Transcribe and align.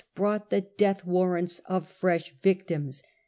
brought 0.15 0.49
the 0.49 0.61
death 0.61 1.05
warrants 1.05 1.59
of 1.67 1.87
fresh 1.87 2.33
victims. 2.41 3.03